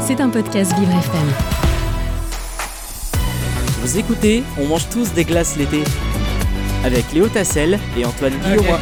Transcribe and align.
C'est 0.00 0.20
un 0.20 0.28
podcast 0.28 0.72
Vivre 0.78 0.90
FM. 0.90 1.28
Vous 3.82 3.98
écoutez, 3.98 4.42
on 4.58 4.66
mange 4.66 4.88
tous 4.88 5.12
des 5.12 5.24
glaces 5.24 5.56
l'été. 5.56 5.82
Avec 6.84 7.12
Léo 7.12 7.28
Tassel 7.28 7.78
et 7.96 8.04
Antoine 8.04 8.34
Guilleroy. 8.42 8.78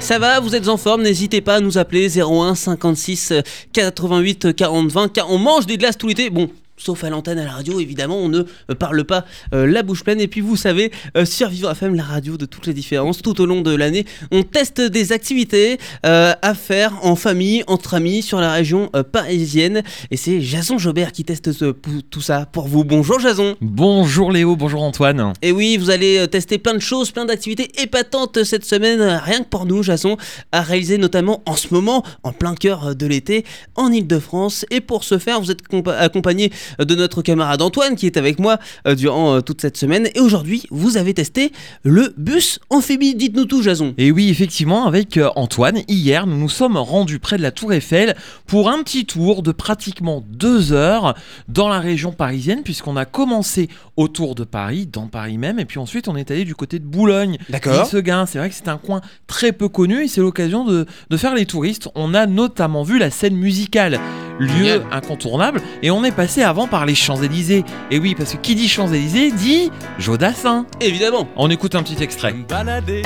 Ça 0.00 0.18
va, 0.18 0.40
vous 0.40 0.54
êtes 0.54 0.68
en 0.68 0.76
forme, 0.76 1.02
n'hésitez 1.02 1.40
pas 1.40 1.56
à 1.56 1.60
nous 1.60 1.78
appeler 1.78 2.20
01 2.20 2.54
56 2.54 3.32
88 3.72 4.56
40 4.56 4.90
20 4.90 5.12
car 5.12 5.30
on 5.30 5.38
mange 5.38 5.66
des 5.66 5.78
glaces 5.78 5.96
tout 5.96 6.08
l'été. 6.08 6.30
Bon, 6.30 6.50
sauf 6.82 7.04
à 7.04 7.10
l'antenne 7.10 7.38
à 7.38 7.44
la 7.44 7.52
radio, 7.52 7.78
évidemment, 7.78 8.16
on 8.18 8.28
ne 8.28 8.40
euh, 8.70 8.74
parle 8.78 9.04
pas 9.04 9.24
euh, 9.54 9.66
la 9.66 9.82
bouche 9.82 10.02
pleine. 10.02 10.20
Et 10.20 10.28
puis 10.28 10.40
vous 10.40 10.56
savez, 10.56 10.90
euh, 11.16 11.24
sur 11.24 11.48
Vivre 11.48 11.70
FM, 11.70 11.94
la 11.94 12.02
radio 12.02 12.36
de 12.36 12.46
toutes 12.46 12.66
les 12.66 12.74
différences, 12.74 13.22
tout 13.22 13.40
au 13.40 13.46
long 13.46 13.60
de 13.60 13.74
l'année, 13.74 14.04
on 14.32 14.42
teste 14.42 14.80
des 14.80 15.12
activités 15.12 15.78
euh, 16.06 16.32
à 16.42 16.54
faire 16.54 17.04
en 17.04 17.14
famille, 17.16 17.62
entre 17.66 17.94
amis, 17.94 18.22
sur 18.22 18.40
la 18.40 18.52
région 18.52 18.90
parisienne. 19.12 19.82
Et 20.10 20.16
c'est 20.16 20.40
Jason 20.40 20.78
Jobert 20.78 21.12
qui 21.12 21.24
teste 21.24 21.52
ce- 21.52 21.74
tout 22.10 22.20
ça 22.20 22.46
pour 22.46 22.66
vous. 22.68 22.84
Bonjour 22.84 23.20
Jason. 23.20 23.56
Bonjour 23.60 24.32
Léo, 24.32 24.56
bonjour 24.56 24.82
Antoine. 24.82 25.32
Et 25.42 25.52
oui, 25.52 25.76
vous 25.76 25.90
allez 25.90 26.26
tester 26.28 26.58
plein 26.58 26.74
de 26.74 26.78
choses, 26.80 27.10
plein 27.10 27.24
d'activités 27.26 27.68
épatantes 27.82 28.42
cette 28.44 28.64
semaine, 28.64 29.00
rien 29.24 29.40
que 29.40 29.48
pour 29.48 29.66
nous, 29.66 29.82
Jason, 29.82 30.16
à 30.52 30.62
réaliser 30.62 30.96
notamment 30.98 31.42
en 31.46 31.56
ce 31.56 31.68
moment, 31.74 32.02
en 32.22 32.32
plein 32.32 32.54
cœur 32.54 32.94
de 32.96 33.06
l'été, 33.06 33.44
en 33.76 33.92
Ile-de-France. 33.92 34.64
Et 34.70 34.80
pour 34.80 35.04
ce 35.04 35.18
faire, 35.18 35.40
vous 35.40 35.50
êtes 35.50 35.62
compa- 35.68 35.96
accompagné 35.96 36.50
de 36.78 36.94
notre 36.94 37.22
camarade 37.22 37.62
Antoine 37.62 37.96
qui 37.96 38.06
est 38.06 38.16
avec 38.16 38.38
moi 38.38 38.58
euh, 38.86 38.94
durant 38.94 39.36
euh, 39.36 39.40
toute 39.40 39.60
cette 39.60 39.76
semaine. 39.76 40.08
Et 40.14 40.20
aujourd'hui, 40.20 40.64
vous 40.70 40.96
avez 40.96 41.14
testé 41.14 41.52
le 41.82 42.14
bus 42.16 42.58
amphibie. 42.70 43.14
Dites-nous 43.14 43.46
tout, 43.46 43.62
Jason. 43.62 43.94
Et 43.98 44.10
oui, 44.10 44.28
effectivement, 44.28 44.86
avec 44.86 45.16
euh, 45.16 45.30
Antoine, 45.36 45.80
hier, 45.88 46.26
nous 46.26 46.36
nous 46.36 46.48
sommes 46.48 46.76
rendus 46.76 47.18
près 47.18 47.36
de 47.36 47.42
la 47.42 47.50
Tour 47.50 47.72
Eiffel 47.72 48.16
pour 48.46 48.70
un 48.70 48.82
petit 48.82 49.06
tour 49.06 49.42
de 49.42 49.52
pratiquement 49.52 50.22
deux 50.26 50.72
heures 50.72 51.14
dans 51.48 51.68
la 51.68 51.80
région 51.80 52.12
parisienne, 52.12 52.62
puisqu'on 52.62 52.96
a 52.96 53.04
commencé 53.04 53.68
autour 53.96 54.34
de 54.34 54.44
Paris, 54.44 54.86
dans 54.86 55.06
Paris 55.06 55.38
même, 55.38 55.58
et 55.58 55.64
puis 55.64 55.78
ensuite 55.78 56.08
on 56.08 56.16
est 56.16 56.30
allé 56.30 56.44
du 56.44 56.54
côté 56.54 56.78
de 56.78 56.84
Boulogne. 56.84 57.38
D'accord. 57.48 57.86
Seguin, 57.86 58.26
c'est 58.26 58.38
vrai 58.38 58.48
que 58.48 58.54
c'est 58.54 58.68
un 58.68 58.78
coin 58.78 59.00
très 59.26 59.52
peu 59.52 59.68
connu 59.68 60.04
et 60.04 60.08
c'est 60.08 60.20
l'occasion 60.20 60.64
de, 60.64 60.86
de 61.10 61.16
faire 61.16 61.34
les 61.34 61.46
touristes. 61.46 61.88
On 61.94 62.14
a 62.14 62.26
notamment 62.26 62.82
vu 62.82 62.98
la 62.98 63.10
scène 63.10 63.36
musicale, 63.36 64.00
lieu 64.40 64.82
incontournable, 64.90 65.60
et 65.82 65.90
on 65.90 66.02
est 66.04 66.14
passé 66.14 66.42
avant 66.42 66.66
par 66.66 66.86
les 66.86 66.94
Champs-Élysées. 66.94 67.64
Et 67.90 67.98
oui, 67.98 68.14
parce 68.16 68.34
que 68.34 68.38
qui 68.38 68.54
dit 68.54 68.68
Champs-Élysées 68.68 69.30
dit 69.32 69.70
Jodassin. 69.98 70.66
Évidemment. 70.80 71.28
On 71.36 71.50
écoute 71.50 71.74
un 71.74 71.82
petit 71.82 72.02
extrait. 72.02 72.34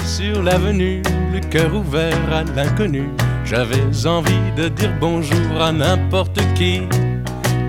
Sur 0.06 0.42
l'avenue, 0.42 1.02
le 1.32 1.40
cœur 1.40 1.74
ouvert 1.74 2.32
à 2.32 2.44
l'inconnu. 2.44 3.08
J'avais 3.44 3.82
envie 4.06 4.52
de 4.56 4.68
dire 4.68 4.92
bonjour 5.00 5.60
à 5.60 5.72
n'importe 5.72 6.40
qui, 6.54 6.82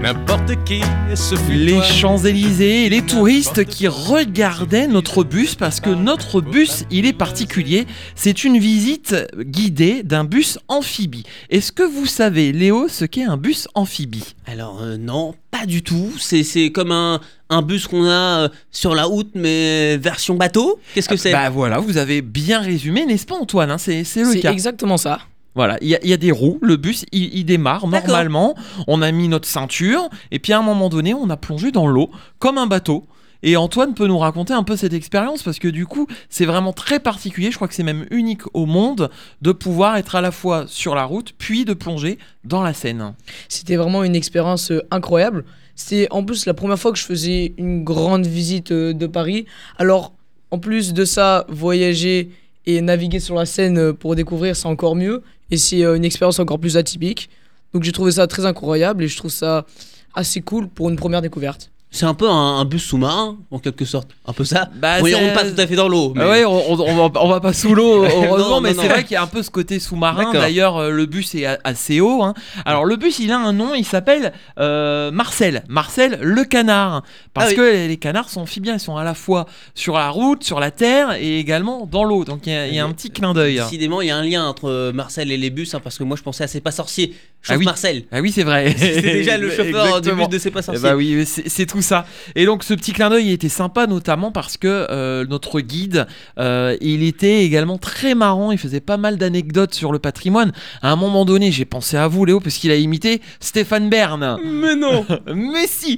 n'importe 0.06 0.64
qui, 0.66 0.82
ce 1.16 1.34
fut 1.36 1.54
Les. 1.54 1.82
Champs-Élysées 1.82 2.86
et 2.86 2.90
les 2.90 3.02
touristes 3.02 3.66
qui 3.66 3.88
regardaient 3.88 4.86
notre 4.86 5.24
bus 5.24 5.56
parce 5.56 5.80
que 5.80 5.90
notre 5.90 6.42
bus, 6.42 6.84
il 6.92 7.08
est 7.08 7.14
particulier. 7.14 7.88
C'est 8.14 8.44
une 8.44 8.60
visite 8.60 9.16
guidée 9.40 10.04
d'un 10.04 10.24
bus 10.24 10.60
amphibie. 10.68 11.24
Est-ce 11.50 11.72
que 11.72 11.82
vous 11.82 12.06
savez, 12.06 12.52
Léo, 12.52 12.88
ce 12.88 13.06
qu'est 13.06 13.24
un 13.24 13.38
bus 13.38 13.68
amphibie? 13.74 14.36
Alors 14.46 14.80
euh, 14.84 14.98
non, 14.98 15.34
pas 15.50 15.66
du 15.66 15.82
tout. 15.82 16.12
C'est 16.20 16.44
c'est 16.44 16.70
comme 16.72 16.92
un, 16.92 17.20
un 17.50 17.64
bus 17.64 17.88
qu'on 17.88 18.06
a 18.06 18.44
euh, 18.44 18.50
sur 18.70 18.94
la 18.94 19.06
route, 19.06 19.32
mais 19.34 19.98
version 19.98 20.36
bateau? 20.36 20.80
Qu'est-ce 20.94 21.10
que 21.10 21.18
c'est? 21.18 21.32
Bah 21.32 21.50
voilà, 21.50 21.80
vous 21.80 21.98
avez 21.98 22.22
bien 22.22 22.60
résumé, 22.60 23.08
n'est-ce 23.08 23.26
pas 23.26 23.36
Antoine? 23.36 23.72
Hein 23.72 23.80
C'est 23.80 24.04
c'est 24.04 24.22
le 24.22 24.34
C'est 24.34 24.42
cas. 24.42 24.52
exactement 24.52 24.98
ça. 24.98 25.20
Voilà, 25.56 25.78
il 25.82 25.88
y, 25.88 25.96
a- 25.96 26.00
il 26.04 26.10
y 26.10 26.14
a 26.14 26.18
des 26.18 26.32
roues, 26.32 26.60
le 26.62 26.76
bus 26.76 27.06
il, 27.12 27.34
il 27.34 27.46
démarre 27.46 27.88
normalement, 27.88 28.56
on 28.88 29.02
a 29.02 29.12
mis 29.12 29.28
notre 29.30 29.48
ceinture, 29.48 30.10
et 30.32 30.40
puis 30.40 30.52
à 30.54 30.60
un 30.60 30.62
moment 30.62 30.90
donné, 30.90 31.14
on 31.14 31.30
a 31.30 31.38
plongé 31.38 31.72
dans 31.72 31.88
l'eau 31.88 32.12
comme 32.40 32.58
un 32.58 32.68
bateau. 32.68 33.06
Et 33.44 33.58
Antoine 33.58 33.94
peut 33.94 34.08
nous 34.08 34.18
raconter 34.18 34.54
un 34.54 34.64
peu 34.64 34.76
cette 34.76 34.94
expérience 34.94 35.44
parce 35.44 35.60
que 35.60 35.68
du 35.68 35.86
coup, 35.86 36.08
c'est 36.30 36.46
vraiment 36.46 36.74
très 36.74 37.00
particulier, 37.00 37.52
je 37.52 37.58
crois 37.58 37.68
que 37.68 37.76
c'est 37.76 37.84
même 37.84 38.08
unique 38.10 38.42
au 38.56 38.66
monde 38.66 39.10
de 39.44 39.52
pouvoir 39.52 39.98
être 39.98 40.16
à 40.16 40.22
la 40.22 40.32
fois 40.32 40.66
sur 40.68 40.96
la 40.96 41.04
route 41.04 41.34
puis 41.38 41.64
de 41.64 41.74
plonger 41.76 42.18
dans 42.44 42.64
la 42.64 42.74
Seine. 42.74 43.14
C'était 43.48 43.76
vraiment 43.76 44.04
une 44.04 44.16
expérience 44.16 44.72
euh, 44.72 44.82
incroyable. 44.90 45.46
C'était 45.76 46.08
en 46.12 46.24
plus 46.24 46.48
la 46.48 46.56
première 46.56 46.80
fois 46.80 46.92
que 46.92 46.98
je 46.98 47.04
faisais 47.04 47.54
une 47.58 47.84
grande 47.84 48.26
visite 48.26 48.72
euh, 48.72 48.94
de 48.94 49.06
Paris. 49.06 49.46
Alors, 49.78 50.14
en 50.50 50.58
plus 50.58 50.94
de 50.94 51.06
ça, 51.06 51.46
voyager 51.50 52.32
et 52.66 52.82
naviguer 52.82 53.20
sur 53.20 53.36
la 53.36 53.46
Seine 53.46 53.78
euh, 53.78 53.94
pour 53.94 54.16
découvrir, 54.16 54.56
c'est 54.56 54.68
encore 54.68 54.96
mieux. 54.96 55.24
Et 55.52 55.58
c'est 55.58 55.84
euh, 55.84 55.96
une 55.96 56.06
expérience 56.06 56.40
encore 56.40 56.60
plus 56.60 56.78
atypique. 56.78 57.30
Donc 57.74 57.84
j'ai 57.84 57.92
trouvé 57.92 58.12
ça 58.12 58.28
très 58.28 58.46
incroyable 58.46 59.04
et 59.04 59.08
je 59.08 59.18
trouve 59.18 59.32
ça 59.32 59.66
assez 60.14 60.42
cool 60.42 60.68
pour 60.70 60.90
une 60.90 60.96
première 60.96 61.22
découverte. 61.22 61.72
C'est 61.96 62.06
un 62.06 62.14
peu 62.14 62.30
un, 62.30 62.58
un 62.60 62.66
bus 62.66 62.84
sous-marin, 62.84 63.38
en 63.52 63.60
quelque 63.60 63.86
sorte. 63.86 64.10
Un 64.28 64.34
peu 64.34 64.44
ça. 64.44 64.70
Bah, 64.76 64.98
on 65.02 65.04
rentre 65.06 65.34
pas 65.34 65.50
tout 65.50 65.60
à 65.60 65.66
fait 65.66 65.76
dans 65.76 65.88
l'eau. 65.88 66.12
mais- 66.16 66.24
Ah 66.24 66.30
ouais, 66.30 66.46
on, 66.46 66.72
on- 66.74 66.80
on 66.82 67.08
va, 67.10 67.22
on 67.22 67.30
va 67.30 67.40
pas 67.40 67.54
sous 67.54 67.74
l'eau, 67.74 68.04
heureusement, 68.04 68.50
Non, 68.56 68.62
mais 68.62 68.74
c'est 68.74 68.88
vrai 68.88 69.04
qu'il 69.04 69.14
y 69.14 69.18
a 69.18 69.22
un 69.24 69.28
peu 69.28 69.42
ce 69.42 69.50
côté 69.50 69.80
sous-marin. 69.80 70.32
D'ailleurs, 70.34 70.78
euh, 70.78 70.90
le 70.92 71.06
bus 71.06 71.34
est 71.36 71.46
assez 71.64 72.02
haut. 72.02 72.22
hein. 72.22 72.34
Alors, 72.66 72.84
le 72.86 72.98
bus, 72.98 73.20
il 73.20 73.32
a 73.32 73.38
un 73.38 73.54
nom, 73.54 73.74
il 73.76 73.86
s'appelle 73.86 74.34
euh, 74.60 75.10
Marcel. 75.12 75.64
Marcel 75.70 76.20
le 76.22 76.44
canard. 76.44 77.04
Parce 77.34 77.48
Ah 77.48 77.50
oui. 77.52 77.56
que 77.56 77.88
les 77.88 77.98
canards 77.98 78.30
sont 78.30 78.42
amphibiens, 78.42 78.74
ils 78.76 78.80
sont 78.80 78.98
à 78.98 79.04
la 79.06 79.14
fois 79.14 79.46
sur 79.74 79.94
la 79.96 80.10
route, 80.10 80.44
sur 80.44 80.60
la 80.60 80.72
terre 80.72 81.14
et 81.14 81.40
également 81.40 81.88
dans 81.90 82.04
l'eau. 82.04 82.26
Donc, 82.26 82.46
il 82.46 82.52
y, 82.54 82.56
a- 82.56 82.68
il 82.68 82.74
y 82.76 82.80
a 82.80 82.86
un 82.86 82.92
petit 82.92 83.10
clin 83.10 83.34
d'œil. 83.34 83.56
Décidément, 83.56 84.02
il 84.02 84.08
y 84.10 84.12
a 84.12 84.18
un 84.18 84.24
lien 84.24 84.46
entre 84.46 84.92
Marcel 84.94 85.32
et 85.32 85.38
les 85.38 85.50
bus, 85.50 85.74
hein, 85.74 85.80
parce 85.84 85.98
que 85.98 86.04
moi 86.04 86.18
je 86.18 86.24
pensais 86.24 86.44
à 86.44 86.48
C'est 86.48 86.60
pas 86.62 86.72
sorcier. 86.72 87.16
Chauffe 87.46 87.56
Ah 87.56 87.58
oui. 87.60 87.66
Marcel. 87.66 88.04
Ah 88.12 88.22
oui, 88.22 88.32
c'est 88.32 88.44
vrai. 88.44 88.74
C'était 88.78 89.02
déjà 89.14 89.38
le 89.38 89.50
chauffeur 89.56 90.02
du 90.02 90.10
Exactement. 90.10 90.24
bus 90.28 90.30
de 90.30 90.38
C'est 90.40 90.52
pas 90.52 90.60
Eh 90.62 90.64
sorcier. 90.64 90.82
bah 90.84 90.96
oui, 90.96 91.24
c'est 91.26 91.48
c'est 91.48 91.66
tout 91.68 91.82
ça. 91.82 92.06
Et 92.36 92.46
donc 92.46 92.64
ce 92.64 92.74
petit 92.74 92.92
clin 92.92 93.10
d'œil 93.10 93.32
était 93.32 93.50
sympa, 93.50 93.86
notamment 93.88 94.32
parce 94.32 94.58
que 94.58 94.88
euh, 94.90 95.26
notre 95.30 95.62
guide, 95.62 96.08
euh, 96.40 96.76
il 96.82 97.04
était 97.04 97.44
également 97.44 97.78
très 97.78 98.16
marrant. 98.16 98.52
Il 98.52 98.58
faisait 98.58 98.80
pas 98.80 98.98
mal 98.98 99.18
d'anecdotes 99.18 99.74
sur 99.76 99.92
le 99.92 100.00
patrimoine. 100.00 100.52
À 100.82 100.92
un 100.92 100.96
moment 100.96 101.24
donné, 101.26 101.52
j'ai 101.52 101.66
pensé 101.66 101.98
à 101.98 102.08
vous, 102.08 102.26
Léo, 102.26 102.40
parce 102.40 102.56
qu'il 102.58 102.72
a 102.72 102.76
imité 102.76 103.22
Stéphane 103.40 103.90
Bern. 103.90 104.38
Mais 104.44 104.76
non 104.76 105.06
Mais 105.36 105.68
si, 105.68 105.98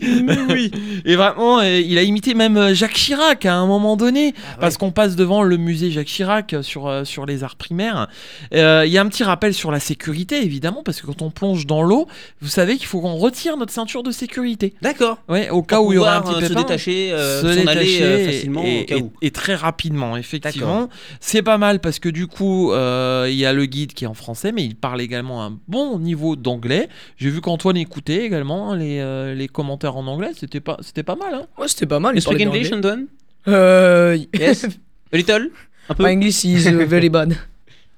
oui. 0.49 0.71
Et 1.05 1.15
vraiment, 1.15 1.59
euh, 1.59 1.79
il 1.79 1.97
a 1.97 2.03
imité 2.03 2.33
même 2.33 2.57
euh, 2.57 2.73
Jacques 2.73 2.93
Chirac 2.93 3.45
à 3.45 3.55
un 3.55 3.67
moment 3.67 3.95
donné, 3.95 4.33
parce 4.59 4.77
qu'on 4.77 4.91
passe 4.91 5.15
devant 5.15 5.43
le 5.43 5.55
musée 5.57 5.91
Jacques 5.91 6.07
Chirac 6.07 6.53
euh, 6.53 6.61
sur 6.61 6.87
euh, 6.87 7.05
sur 7.05 7.25
les 7.25 7.43
arts 7.43 7.55
primaires. 7.55 8.07
Euh, 8.53 8.83
Il 8.85 8.91
y 8.91 8.97
a 8.97 9.01
un 9.01 9.07
petit 9.07 9.23
rappel 9.23 9.53
sur 9.53 9.71
la 9.71 9.79
sécurité, 9.79 10.43
évidemment, 10.43 10.81
parce 10.83 11.01
que 11.01 11.07
quand 11.07 11.21
on 11.21 11.29
plonge 11.37 11.65
dans 11.67 11.81
l'eau, 11.83 12.07
vous 12.41 12.47
savez 12.47 12.77
qu'il 12.77 12.87
faut 12.87 12.99
qu'on 12.99 13.15
retire 13.15 13.57
notre 13.57 13.71
ceinture 13.71 14.01
de 14.03 14.11
sécurité. 14.11 14.73
D'accord. 14.81 15.19
Ouais, 15.29 15.49
au 15.49 15.61
cas 15.63 15.77
Pour 15.77 15.87
où 15.87 15.91
il 15.93 15.95
y 15.95 15.97
aura 15.99 16.17
un 16.17 16.21
petit 16.21 16.33
euh, 16.35 16.41
se 16.41 16.47
pépin. 16.49 16.61
détacher, 16.61 17.11
euh, 17.13 17.41
se 17.41 17.47
aller 17.47 17.61
détacher 17.61 18.03
euh, 18.03 18.17
et- 18.19 18.25
facilement 18.25 18.63
et, 18.63 18.81
au 18.81 18.85
cas 18.85 18.95
et- 18.97 19.01
où. 19.01 19.11
et 19.21 19.31
très 19.31 19.55
rapidement, 19.55 20.17
effectivement. 20.17 20.89
C'est 21.19 21.41
pas 21.43 21.57
mal 21.57 21.79
parce 21.79 21.99
que 21.99 22.09
du 22.09 22.27
coup, 22.27 22.71
euh, 22.71 23.27
il 23.29 23.35
y 23.37 23.45
a 23.45 23.53
le 23.53 23.65
guide 23.65 23.93
qui 23.93 24.03
est 24.05 24.07
en 24.07 24.13
français, 24.13 24.51
mais 24.51 24.63
il 24.65 24.75
parle 24.75 24.99
également 25.01 25.43
un 25.45 25.57
bon 25.67 25.99
niveau 25.99 26.35
d'anglais. 26.35 26.89
J'ai 27.17 27.29
vu 27.29 27.41
qu'Antoine 27.41 27.77
écoutait 27.77 28.25
également 28.25 28.73
les, 28.73 28.99
euh, 28.99 29.33
les 29.35 29.47
commentaires 29.47 29.95
en 29.97 30.07
anglais. 30.07 30.31
C'était 30.37 30.59
pas, 30.59 30.77
c'était 30.81 31.03
pas 31.03 31.15
mal. 31.15 31.33
Hein 31.33 31.45
Ouais, 31.57 31.67
c'était 31.67 31.85
pas 31.85 31.99
mal. 31.99 32.15
You 32.15 32.21
speak 32.21 32.41
English, 32.47 32.67
anglais. 32.71 32.77
Antoine? 32.77 33.05
Euh, 33.47 34.17
Yes 34.39 34.65
A 35.13 35.17
little? 35.17 35.51
Un 35.89 35.93
peu? 35.93 36.03
My 36.03 36.09
English 36.13 36.43
is 36.43 36.65
uh, 36.67 36.83
very 36.85 37.09
bad. 37.09 37.35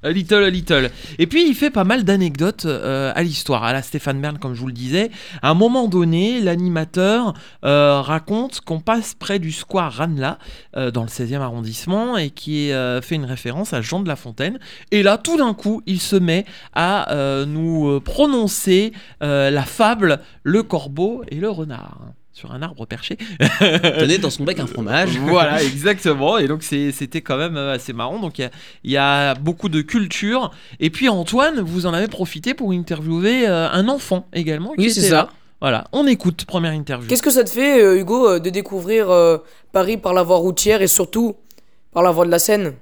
Little, 0.02 0.48
little. 0.50 0.92
Et 1.18 1.28
puis 1.28 1.46
il 1.46 1.54
fait 1.54 1.72
pas 1.72 1.84
mal 1.84 2.06
d'anecdotes 2.06 2.64
euh, 2.64 3.12
à 3.16 3.22
l'histoire, 3.22 3.66
à 3.66 3.74
la 3.74 3.82
Stéphane 3.82 4.22
Bern, 4.22 4.38
comme 4.38 4.54
je 4.54 4.62
vous 4.62 4.68
le 4.68 4.74
disais. 4.74 5.12
À 5.42 5.50
un 5.50 5.54
moment 5.54 5.90
donné, 5.90 6.40
l'animateur 6.40 7.34
euh, 7.66 8.00
raconte 8.00 8.62
qu'on 8.62 8.80
passe 8.80 9.14
près 9.14 9.40
du 9.40 9.52
square 9.52 9.92
Ranelagh, 9.92 10.38
euh, 10.78 10.90
dans 10.90 11.02
le 11.02 11.10
16e 11.10 11.42
arrondissement, 11.42 12.16
et 12.18 12.30
qui 12.30 12.70
fait 13.02 13.16
une 13.16 13.26
référence 13.26 13.74
à 13.74 13.82
Jean 13.82 14.00
de 14.00 14.08
La 14.08 14.16
Fontaine. 14.16 14.58
Et 14.92 15.04
là, 15.04 15.18
tout 15.18 15.38
d'un 15.38 15.54
coup, 15.54 15.82
il 15.86 16.00
se 16.00 16.16
met 16.16 16.46
à 16.74 17.14
nous 17.46 18.00
prononcer 18.02 18.94
la 19.22 19.64
fable 19.64 20.20
Le 20.44 20.64
corbeau 20.64 21.24
et 21.30 21.36
le 21.36 21.50
renard 21.50 22.00
sur 22.32 22.52
un 22.52 22.62
arbre 22.62 22.86
perché. 22.86 23.18
Tenez 23.60 24.18
dans 24.18 24.30
son 24.30 24.44
bec 24.44 24.60
un 24.60 24.68
fromage. 24.74 25.18
voilà, 25.20 25.62
exactement. 25.64 26.38
Et 26.38 26.48
donc 26.48 26.64
c'était 26.64 27.22
quand 27.22 27.38
même 27.38 27.58
euh, 27.58 27.74
assez 27.74 27.92
marrant. 27.94 28.20
Donc 28.20 28.38
il 28.40 28.44
y 28.44 28.46
a- 28.46 28.52
il 28.84 28.92
y, 28.92 28.98
a 28.98 29.34
beaucoup 29.36 29.68
de 29.70 29.82
culture. 29.82 30.52
Et 30.80 30.90
puis 30.90 31.10
Antoine, 31.10 31.60
vous 31.60 31.86
en 31.86 31.94
avez 31.94 32.08
profité 32.08 32.54
pour 32.54 32.72
interviewer 32.72 33.48
euh, 33.48 33.70
un 33.72 33.88
enfant 33.90 34.28
également. 34.34 34.72
qui 34.74 34.82
Oui, 34.86 34.92
c'est 34.92 35.02
ça. 35.02 35.16
là. 35.16 35.30
Voilà, 35.62 35.84
on 35.92 36.08
écoute 36.08 36.46
première 36.46 36.72
interview. 36.72 37.10
Qu'est-ce 37.10 37.22
que 37.24 37.32
ça 37.32 37.44
te 37.44 37.50
fait, 37.50 37.84
euh, 37.84 38.00
Hugo, 38.00 38.40
de 38.40 38.50
découvrir 38.50 39.10
euh, 39.10 39.40
Paris 39.74 39.98
par 39.98 40.14
la 40.14 40.24
voie 40.24 40.38
routière 40.38 40.82
et 40.82 40.88
surtout 40.88 41.36
par 41.92 42.02
la 42.04 42.12
voie 42.12 42.26
de 42.26 42.32
la 42.32 42.40
Seine? 42.40 42.76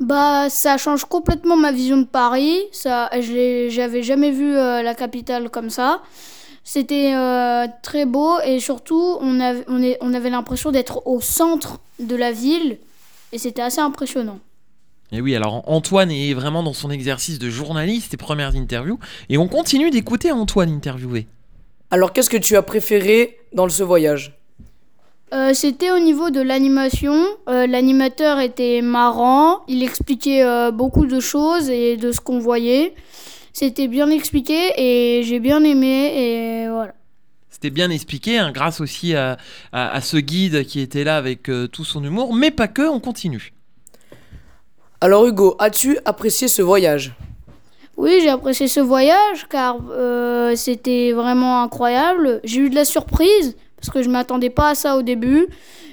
Bah, 0.00 0.48
ça 0.48 0.76
change 0.78 1.04
complètement 1.04 1.56
ma 1.56 1.72
vision 1.72 1.98
de 1.98 2.06
Paris. 2.06 2.58
Ça, 2.72 3.10
j'avais 3.20 4.02
jamais 4.02 4.30
vu 4.30 4.56
euh, 4.56 4.80
la 4.82 4.94
capitale 4.94 5.50
comme 5.50 5.68
ça. 5.70 6.00
C'était 6.64 7.14
euh, 7.14 7.66
très 7.82 8.06
beau 8.06 8.40
et 8.44 8.58
surtout, 8.58 9.18
on, 9.20 9.38
avait- 9.40 9.64
on, 9.68 9.82
est- 9.82 9.98
on 10.00 10.14
avait 10.14 10.30
l'impression 10.30 10.70
d'être 10.72 11.06
au 11.06 11.20
centre 11.20 11.78
de 11.98 12.16
la 12.16 12.32
ville 12.32 12.78
et 13.32 13.38
c'était 13.38 13.62
assez 13.62 13.80
impressionnant. 13.80 14.38
Et 15.12 15.20
oui, 15.20 15.36
alors 15.36 15.62
Antoine 15.70 16.10
est 16.10 16.32
vraiment 16.34 16.62
dans 16.62 16.72
son 16.72 16.90
exercice 16.90 17.38
de 17.38 17.50
journaliste 17.50 18.14
et 18.14 18.16
premières 18.16 18.56
interviews. 18.56 18.98
Et 19.28 19.36
on 19.38 19.46
continue 19.46 19.90
d'écouter 19.90 20.32
Antoine 20.32 20.70
interviewer. 20.70 21.26
Alors, 21.90 22.12
qu'est-ce 22.12 22.30
que 22.30 22.38
tu 22.38 22.56
as 22.56 22.62
préféré 22.62 23.38
dans 23.52 23.68
ce 23.68 23.82
voyage? 23.84 24.36
Euh, 25.32 25.52
C'était 25.52 25.92
au 25.92 25.98
niveau 26.00 26.30
de 26.30 26.40
l'animation. 26.40 27.22
Euh, 27.48 27.66
L'animateur 27.66 28.40
était 28.40 28.80
marrant. 28.82 29.60
Il 29.68 29.82
expliquait 29.84 30.42
euh, 30.42 30.70
beaucoup 30.72 31.06
de 31.06 31.20
choses 31.20 31.68
et 31.70 31.96
de 31.96 32.10
ce 32.10 32.20
qu'on 32.20 32.38
voyait. 32.40 32.94
C'était 33.56 33.86
bien 33.86 34.10
expliqué 34.10 34.72
et 34.76 35.22
j'ai 35.22 35.38
bien 35.38 35.62
aimé 35.62 36.12
et 36.16 36.68
voilà. 36.68 36.92
C'était 37.48 37.70
bien 37.70 37.88
expliqué, 37.88 38.36
hein, 38.36 38.50
grâce 38.52 38.80
aussi 38.80 39.14
à, 39.14 39.38
à- 39.72 39.94
à 39.94 40.00
ce 40.00 40.16
guide 40.16 40.64
qui 40.66 40.80
était 40.80 41.04
là 41.04 41.16
avec 41.16 41.48
euh, 41.48 41.68
tout 41.68 41.84
son 41.84 42.02
humour. 42.02 42.34
Mais 42.34 42.50
pas 42.50 42.66
que, 42.66 42.82
on 42.82 42.98
continue. 42.98 43.52
Alors, 45.00 45.24
Hugo, 45.24 45.54
as-tu 45.60 45.98
apprécié 46.04 46.48
ce 46.48 46.62
voyage? 46.62 47.14
Oui, 47.96 48.18
j'ai 48.22 48.28
apprécié 48.28 48.66
ce 48.66 48.80
voyage 48.80 49.46
car 49.48 49.76
euh, 49.92 50.56
c'était 50.56 51.12
vraiment 51.12 51.62
incroyable. 51.62 52.40
J'ai 52.42 52.62
eu 52.62 52.70
de 52.70 52.74
la 52.74 52.84
surprise 52.84 53.56
parce 53.76 53.88
que 53.90 54.02
je 54.02 54.10
m'attendais 54.10 54.50
pas 54.50 54.70
à 54.70 54.74
ça 54.74 54.96
au 54.96 55.02
début 55.02 55.46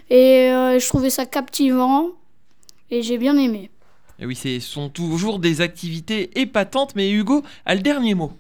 et 0.10 0.50
euh, 0.50 0.80
je 0.80 0.88
trouvais 0.88 1.12
ça 1.12 1.28
captivant 1.28 2.08
et 2.90 3.04
j'ai 3.04 3.20
bien 3.20 3.38
aimé. 3.38 3.70
Et 4.22 4.26
oui, 4.28 4.36
ce 4.36 4.60
sont 4.60 4.90
toujours 4.90 5.40
des 5.40 5.62
activités 5.62 6.30
épatantes, 6.40 6.96
mais 6.96 7.10
Hugo 7.10 7.42
a 7.66 7.74
le 7.74 7.82
dernier 7.82 8.14
mot. 8.14 8.32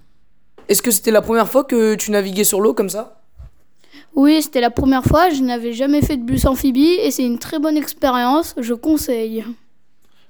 Est-ce 0.69 0.83
que 0.83 0.91
c'était 0.91 1.09
la 1.09 1.23
première 1.23 1.49
fois 1.49 1.63
que 1.63 1.95
tu 1.95 2.11
naviguais 2.11 2.43
sur 2.43 2.61
l'eau 2.61 2.75
comme 2.75 2.89
ça? 2.89 3.19
Oui, 4.13 4.43
c'était 4.43 4.61
la 4.61 4.69
première 4.69 5.03
fois, 5.03 5.31
je 5.31 5.41
n'avais 5.41 5.73
jamais 5.73 6.03
fait 6.03 6.17
de 6.17 6.23
bus 6.23 6.45
amphibie 6.45 6.99
et 7.01 7.09
c'est 7.09 7.25
une 7.25 7.39
très 7.39 7.57
bonne 7.57 7.77
expérience, 7.77 8.53
je 8.57 8.75
conseille. 8.75 9.43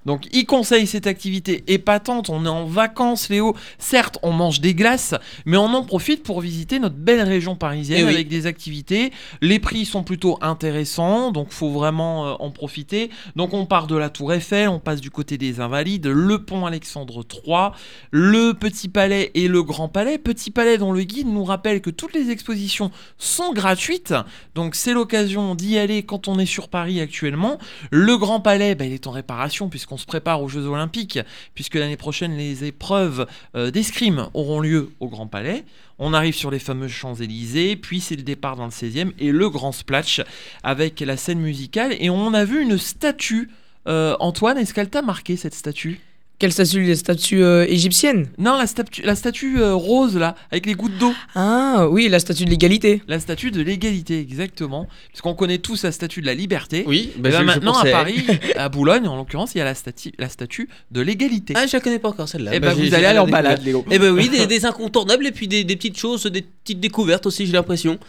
Donc, 0.06 0.28
il 0.34 0.46
conseille 0.46 0.88
cette 0.88 1.08
activité 1.08 1.64
épatante. 1.68 2.30
On 2.30 2.46
est 2.46 2.50
en 2.50 2.66
vacances, 2.66 3.30
Léo. 3.30 3.56
Certes, 3.78 4.18
on 4.24 4.32
mange 4.32 4.62
des 4.62 4.74
glaces, 4.74 5.14
mais 5.46 5.58
on 5.58 5.66
en 5.74 5.84
profite 5.84 6.24
pour 6.24 6.42
visiter 6.42 6.80
notre 6.80 6.96
belle 6.96 7.22
région 7.22 7.56
parisienne 7.56 8.00
Eh 8.02 8.06
oui. 8.06 8.14
avec 8.14 8.28
des 8.28 8.46
activités. 8.48 9.12
Les 9.42 9.60
prix 9.60 9.86
sont 9.86 10.04
plutôt 10.04 10.38
intéressants, 10.42 11.32
donc 11.32 11.52
faut 11.52 11.70
vraiment 11.70 12.28
euh, 12.28 12.34
en 12.40 12.52
profiter. 12.52 13.10
Donc, 13.36 13.54
on 13.54 13.66
part 13.66 13.88
de 13.88 13.96
la 13.96 14.10
Tour 14.10 14.34
Eiffel, 14.34 14.70
on 14.70 14.80
passe 14.80 15.02
du 15.02 15.12
côté 15.12 15.38
des 15.38 15.60
Invalides, 15.60 16.08
le 16.08 16.44
pont 16.44 16.66
Alexandre 16.66 17.24
III, 17.46 17.70
le 18.12 18.54
Petit 18.54 18.90
Palais 18.90 19.32
et 19.36 19.48
le 19.48 19.64
Grand 19.64 19.88
Palais. 19.88 20.18
Petit 20.18 20.52
Palais 20.52 20.78
dont 20.78 20.92
le 20.92 21.04
guide 21.04 21.28
nous 21.28 21.44
rappelle 21.44 21.82
que 21.82 21.90
toutes 21.90 22.14
les 22.14 22.30
expositions 22.32 22.92
sont 23.18 23.54
gratuites, 23.54 24.14
donc 24.56 24.76
c'est 24.76 24.94
l'occasion 24.94 25.56
d'y 25.56 25.78
aller 25.78 26.04
quand 26.04 26.28
on 26.28 26.40
est 26.40 26.46
sur 26.46 26.70
Paris 26.70 27.00
actuellement. 27.02 27.58
Le 27.92 28.18
Grand 28.18 28.40
Palais, 28.40 28.76
bah, 28.76 28.86
il 28.86 28.94
est 28.94 29.08
en 29.08 29.12
réparation 29.12 29.70
puisqu'on 29.92 29.98
se 29.98 30.06
prépare 30.06 30.42
aux 30.42 30.48
Jeux 30.48 30.68
Olympiques, 30.68 31.20
puisque 31.54 31.76
l'année 31.76 31.98
prochaine 31.98 32.38
les 32.38 32.64
épreuves 32.64 33.28
euh, 33.56 33.72
d'escrime 33.72 34.28
auront 34.34 34.62
lieu 34.62 34.92
au 35.00 35.10
Grand 35.10 35.28
Palais. 35.28 35.66
On 36.00 36.14
arrive 36.14 36.34
sur 36.34 36.50
les 36.50 36.60
fameux 36.60 36.88
Champs-Élysées, 36.88 37.76
puis 37.76 38.00
c'est 38.00 38.16
le 38.16 38.24
départ 38.24 38.56
dans 38.56 38.66
le 38.66 38.72
16e 38.72 39.12
et 39.20 39.32
le 39.32 39.50
Grand 39.50 39.72
Splash 39.72 40.22
avec 40.64 41.00
la 41.02 41.18
scène 41.18 41.40
musicale. 41.40 41.96
Et 42.00 42.10
on 42.10 42.34
a 42.34 42.46
vu 42.46 42.62
une 42.62 42.78
statue. 42.78 43.50
Euh, 43.88 44.16
Antoine, 44.20 44.58
est-ce 44.58 44.74
qu'elle 44.74 44.90
t'a 44.90 45.02
marqué 45.02 45.36
cette 45.36 45.56
statue? 45.56 46.00
Quelle 46.42 46.52
statue? 46.52 46.82
Les 46.86 46.96
statues 46.96 47.44
euh, 47.44 47.68
égyptiennes? 47.70 48.26
Non, 48.40 48.58
la 48.58 48.66
statue, 48.66 49.04
la 49.04 49.16
statue 49.16 49.60
euh, 49.62 49.76
rose 49.76 50.18
là, 50.18 50.34
avec 50.52 50.66
les 50.66 50.74
gouttes 50.74 50.98
d'eau. 50.98 51.14
Ah, 51.36 51.86
oui, 51.88 52.10
la 52.10 52.18
statue 52.18 52.46
de 52.46 52.50
l'égalité. 52.50 53.04
La 53.08 53.20
statue 53.20 53.52
de 53.52 53.62
l'égalité, 53.62 54.18
exactement. 54.20 54.88
Puisqu'on 55.10 55.36
connaît 55.36 55.60
tous 55.60 55.84
la 55.84 55.92
statue 55.92 56.20
de 56.22 56.26
la 56.26 56.34
liberté. 56.34 56.84
Oui, 56.88 57.12
bah, 57.20 57.30
je- 57.30 57.38
je 57.38 57.44
maintenant 57.44 57.74
pensais. 57.74 57.90
à 57.90 57.92
Paris, 57.92 58.26
à 58.56 58.70
Boulogne 58.70 59.08
en 59.08 59.18
l'occurrence, 59.18 59.54
il 59.54 59.60
y 59.60 59.62
a 59.62 59.66
la, 59.66 59.76
statu- 59.76 60.14
la 60.18 60.30
statue 60.30 60.68
de 60.90 61.02
l'égalité. 61.02 61.54
Ah, 61.56 61.68
je 61.68 61.74
la 61.78 61.80
connais 61.80 62.00
pas 62.00 62.10
encore 62.10 62.28
celle-là. 62.28 62.50
Eh 62.56 62.60
ben, 62.60 62.70
j'ai- 62.72 62.76
vous 62.86 62.88
j'ai 62.88 62.96
allez 62.96 63.06
aller 63.06 63.20
en 63.20 63.28
balade, 63.28 63.64
Léo. 63.64 63.86
Eh 63.92 64.00
ben 64.00 64.10
oui, 64.12 64.28
des, 64.28 64.48
des 64.48 64.66
incontournables 64.66 65.28
et 65.28 65.32
puis 65.32 65.48
des, 65.48 65.64
des 65.64 65.76
petites 65.76 66.00
choses, 66.00 66.24
des 66.24 66.42
petites 66.42 66.80
découvertes 66.80 67.28
aussi, 67.28 67.46
j'ai 67.46 67.54
l'impression. 67.54 68.00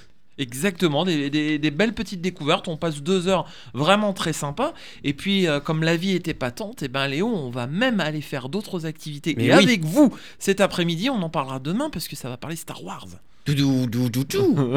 Exactement, 0.42 1.04
des, 1.04 1.30
des- 1.30 1.58
des 1.58 1.70
belles 1.70 1.94
petites 1.94 2.20
découvertes. 2.20 2.68
On 2.68 2.76
passe 2.76 3.00
deux 3.00 3.28
heures 3.28 3.46
vraiment 3.74 4.12
très 4.12 4.32
sympa. 4.32 4.72
Et 5.04 5.12
puis, 5.14 5.46
euh, 5.46 5.60
comme 5.60 5.82
la 5.82 5.96
vie 5.96 6.12
était 6.12 6.34
patente, 6.34 6.82
et 6.82 6.88
ben 6.88 7.06
Léo, 7.06 7.26
on 7.28 7.50
va 7.50 7.66
même 7.66 8.00
aller 8.00 8.20
faire 8.20 8.48
d'autres 8.48 8.84
activités. 8.86 9.34
Mais 9.36 9.46
et 9.46 9.54
oui. 9.54 9.62
avec 9.64 9.84
vous, 9.84 10.12
cet 10.38 10.60
après-midi, 10.60 11.08
on 11.10 11.22
en 11.22 11.30
parlera 11.30 11.58
demain 11.58 11.90
parce 11.90 12.08
que 12.08 12.16
ça 12.16 12.28
va 12.28 12.36
parler 12.36 12.56
Star 12.56 12.82
Wars. 12.84 13.06
Doudou, 13.46 13.86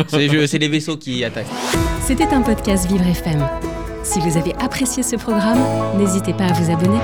c'est 0.48 0.58
les 0.60 0.68
vaisseaux 0.68 0.98
qui 0.98 1.24
attaquent. 1.24 1.46
C'était 2.02 2.28
un 2.28 2.42
podcast 2.42 2.88
Vivre 2.88 3.06
FM. 3.06 3.48
Si 4.04 4.20
vous 4.20 4.38
avez 4.38 4.54
apprécié 4.56 5.02
ce 5.04 5.16
programme, 5.16 5.60
n'hésitez 5.98 6.34
pas 6.34 6.46
à 6.46 6.54
vous 6.54 6.72
abonner. 6.72 7.00